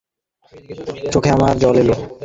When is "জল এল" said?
1.61-1.89